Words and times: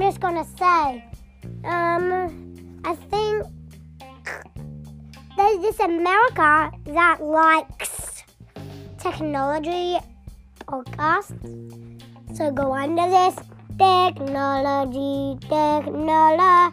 just 0.00 0.20
gonna 0.20 0.44
say, 0.58 1.04
um, 1.64 2.80
I 2.84 2.94
think 2.94 3.46
there's 5.36 5.58
this 5.60 5.80
America 5.80 6.70
that 6.86 7.18
likes 7.22 8.24
technology 8.98 9.98
podcast. 10.66 11.32
So 12.34 12.50
go 12.50 12.72
under 12.72 13.08
this 13.08 13.36
technology, 13.78 15.38
technology. 15.48 16.66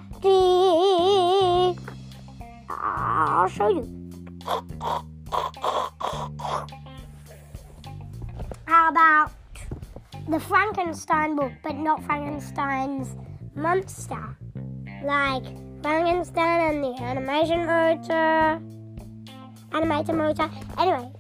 I'll 2.69 3.47
show 3.47 3.69
you. 3.69 3.87
How 8.65 8.89
about 8.89 9.31
the 10.29 10.39
Frankenstein 10.39 11.35
book, 11.35 11.51
but 11.63 11.75
not 11.75 12.03
Frankenstein's 12.05 13.15
monster? 13.55 14.37
Like 15.03 15.43
Frankenstein 15.81 16.75
and 16.75 16.83
the 16.83 17.03
animation 17.03 17.65
motor. 17.65 18.61
Animated 19.73 20.15
motor. 20.15 20.49
Anyway, 20.77 21.11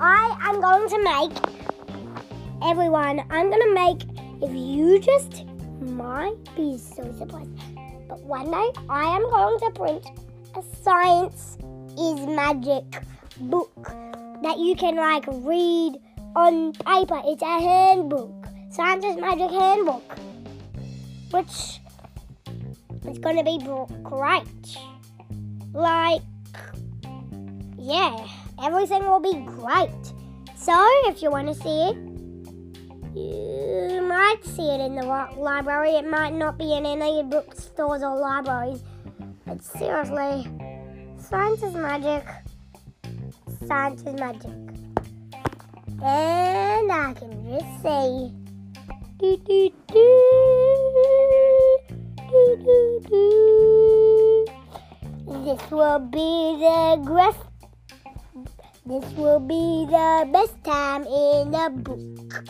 I 0.00 0.36
am 0.42 0.60
going 0.60 0.88
to 0.88 1.02
make 1.04 1.32
everyone, 2.62 3.20
I'm 3.30 3.50
going 3.50 3.62
to 3.62 3.74
make, 3.74 4.02
if 4.42 4.54
you 4.54 5.00
just 5.00 5.44
might 5.80 6.36
be 6.56 6.76
so 6.76 7.02
surprised, 7.16 7.50
but 8.08 8.20
one 8.20 8.50
day 8.50 8.70
I 8.90 9.04
am 9.04 9.22
going 9.22 9.58
to 9.60 9.70
print 9.70 10.06
a 10.56 10.62
science 10.82 11.56
is 11.98 12.26
magic 12.26 12.84
book 13.40 13.72
that 14.42 14.58
you 14.58 14.74
can 14.76 14.96
like 14.96 15.24
read 15.28 15.98
on 16.36 16.72
paper. 16.72 17.20
It's 17.24 17.42
a 17.42 17.60
handbook. 17.60 18.46
Is 18.68 19.16
magic 19.16 19.50
handbook. 19.50 20.18
Which 21.30 21.80
is 23.08 23.18
gonna 23.18 23.42
be 23.42 23.58
great. 24.02 24.78
Like 25.72 26.22
yeah, 27.78 28.26
everything 28.62 29.04
will 29.04 29.20
be 29.20 29.34
great. 29.46 30.12
So 30.56 30.74
if 31.06 31.22
you 31.22 31.30
wanna 31.30 31.54
see 31.54 31.90
it, 31.90 31.96
you 33.14 34.02
might 34.06 34.44
see 34.44 34.68
it 34.68 34.80
in 34.80 34.94
the 34.96 35.06
library. 35.38 35.92
It 35.92 36.08
might 36.08 36.34
not 36.34 36.58
be 36.58 36.74
in 36.74 36.84
any 36.84 37.22
bookstores 37.22 38.02
or 38.02 38.16
libraries. 38.16 38.82
But 39.46 39.62
seriously, 39.62 40.46
science 41.18 41.62
is 41.62 41.74
magic. 41.74 42.24
Science 43.66 44.02
is 44.02 44.14
magic. 44.20 44.87
And 46.00 46.92
I 46.92 47.12
can 47.12 47.32
just 47.50 47.82
say, 47.82 48.30
do 49.18 49.36
do 49.36 49.70
do, 49.88 50.06
do 52.30 52.56
do 52.64 53.00
do. 53.08 54.46
This 55.44 55.70
will 55.72 55.98
be 55.98 56.56
the 56.60 57.02
best. 57.04 57.40
This 58.86 59.04
will 59.16 59.40
be 59.40 59.86
the 59.90 60.28
best 60.32 60.62
time 60.62 61.02
in 61.02 61.50
the 61.50 61.68
book. 61.82 62.44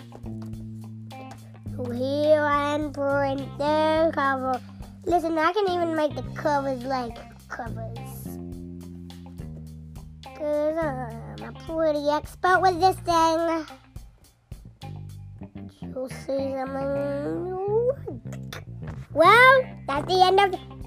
Here 1.94 2.42
I 2.42 2.74
am 2.74 2.92
print 2.92 3.40
the 3.56 4.10
cover. 4.14 4.60
Listen, 5.06 5.38
I 5.38 5.52
can 5.55 5.70
even 5.70 5.96
make 5.96 6.14
the 6.14 6.22
covers 6.34 6.84
like 6.84 7.16
covers. 7.48 7.97
Pretty 11.69 12.08
expert 12.08 12.62
with 12.62 12.80
this 12.80 12.97
thing. 13.05 13.66
You'll 15.83 16.08
see 16.08 16.55
something. 16.56 17.92
Well, 19.12 19.62
that's 19.86 20.06
the 20.08 20.24
end 20.24 20.40
of 20.40 20.77